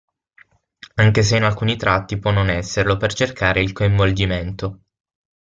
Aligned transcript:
Anche 0.95 1.21
se 1.21 1.37
in 1.37 1.43
alcuni 1.43 1.75
tratti 1.75 2.17
può 2.17 2.31
non 2.31 2.49
esserlo 2.49 2.97
per 2.97 3.13
cercare 3.13 3.61
il 3.61 3.71
coinvolgimento. 3.71 4.79